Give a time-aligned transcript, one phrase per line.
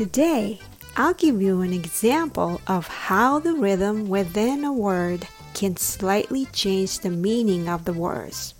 [0.00, 0.58] Today,
[0.96, 7.00] I'll give you an example of how the rhythm within a word can slightly change
[7.00, 8.54] the meaning of the words.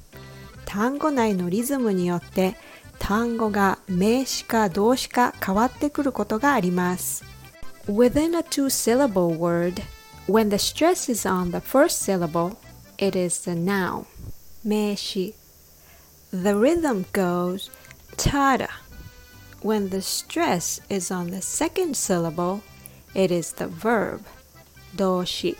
[0.66, 2.56] 単語内のリズムによって
[2.98, 7.24] 単語が名詞か動詞か変わってくることがあります。
[7.86, 9.82] Within a two-syllable word,
[10.26, 12.56] when the stress is on the first syllable,
[12.98, 14.04] it is the noun.
[14.64, 15.34] 名詞
[16.32, 17.70] The rhythm goes
[18.16, 18.68] tada.
[19.61, 22.63] When the stress is on the second syllable,
[23.13, 24.25] it is the verb
[24.95, 25.55] 動詞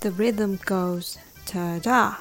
[0.00, 2.16] The rhythm goes tada.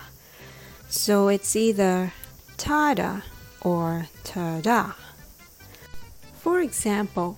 [0.89, 2.11] So it's either
[2.57, 3.23] tada
[3.61, 4.95] or tada.
[6.33, 7.37] For example,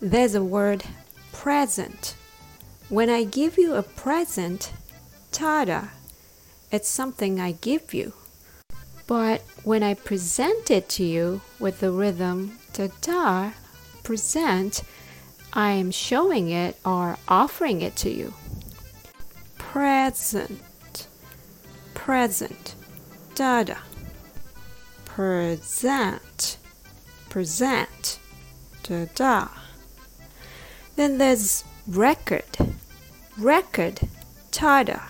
[0.00, 0.84] there's a word
[1.32, 2.16] present.
[2.90, 4.72] When I give you a present,
[5.32, 5.90] tada,
[6.70, 8.12] it's something I give you.
[9.08, 13.54] But when I present it to you with the rhythm tada,
[14.04, 14.82] present,
[15.52, 18.32] I am showing it or offering it to you.
[19.58, 21.08] Present,
[21.94, 22.76] present,
[23.34, 23.78] da tada
[25.18, 26.58] present,
[27.28, 28.20] present,
[28.84, 29.48] da da.
[30.94, 32.44] Then there's record.
[33.36, 33.98] Record,
[34.52, 35.00] ta da.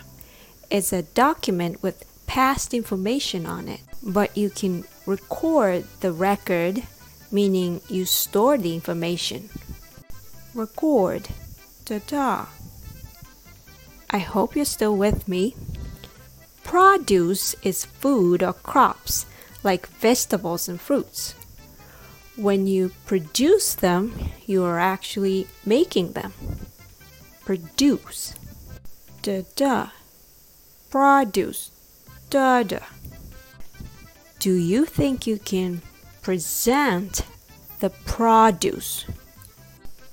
[0.71, 6.85] It's a document with past information on it, but you can record the record,
[7.33, 9.49] meaning you store the information.
[10.55, 11.29] Record,
[11.87, 12.47] da da.
[14.11, 15.57] I hope you're still with me.
[16.63, 19.25] Produce is food or crops
[19.65, 21.35] like vegetables and fruits.
[22.37, 24.15] When you produce them,
[24.47, 26.33] you are actually making them.
[27.45, 28.35] Produce.
[29.23, 29.89] Da da.
[30.91, 31.71] Produce.
[32.31, 32.63] Da.
[34.39, 35.81] Do you think you can
[36.21, 37.23] present
[37.81, 39.07] the produce?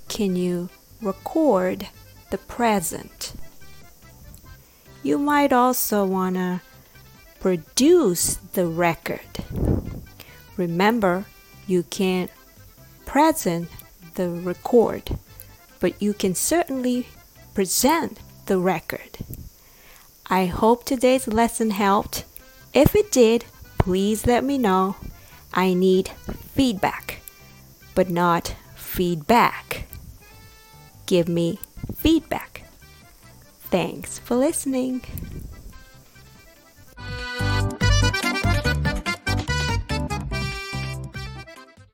[0.08, 0.70] Can you
[1.02, 1.88] record
[2.32, 3.34] the present?
[5.04, 6.62] You might also want to
[7.42, 9.20] produce the record.
[10.56, 11.26] Remember,
[11.68, 12.32] you can't
[13.06, 13.68] present
[14.14, 15.18] the record,
[15.82, 17.08] but you can certainly
[17.54, 19.18] present the record.
[20.28, 22.26] I hope today's lesson helped.
[22.74, 23.46] If it did,
[23.78, 24.96] please let me know.
[25.54, 26.10] I need
[26.54, 27.22] feedback,
[27.94, 29.88] but not feedback.
[31.06, 31.60] Give me
[31.96, 32.64] feedback.
[33.70, 35.02] Thanks for listening.